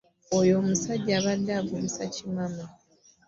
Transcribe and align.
Oyo 0.37 0.53
omusajja 0.61 1.13
abadde 1.19 1.51
avugisa 1.59 2.03
kimama. 2.13 2.65